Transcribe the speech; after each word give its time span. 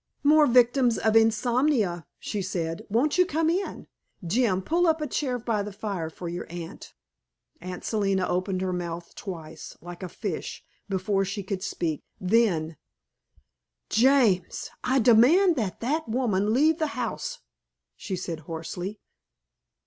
"More 0.23 0.47
victims 0.47 0.97
of 0.97 1.15
insomnia!" 1.15 2.07
she 2.17 2.41
said. 2.41 2.87
"Won't 2.89 3.19
you 3.19 3.25
come 3.27 3.51
in? 3.51 3.85
Jim, 4.25 4.63
pull 4.63 4.87
up 4.87 4.99
a 4.99 5.05
chair 5.05 5.37
by 5.37 5.61
the 5.61 5.71
fire 5.71 6.09
for 6.09 6.27
your 6.27 6.47
aunt." 6.49 6.95
Aunt 7.61 7.85
Selina 7.85 8.27
opened 8.27 8.61
her 8.61 8.73
mouth 8.73 9.13
twice, 9.13 9.77
like 9.79 10.01
a 10.01 10.09
fish, 10.09 10.63
before 10.89 11.23
she 11.23 11.43
could 11.43 11.61
speak. 11.61 12.01
Then 12.19 12.77
"James, 13.91 14.71
I 14.83 14.97
demand 14.97 15.55
that 15.57 15.81
that 15.81 16.09
woman 16.09 16.51
leave 16.51 16.79
the 16.79 16.87
house!" 16.97 17.37
she 17.95 18.15
said 18.15 18.39
hoarsely. 18.49 18.99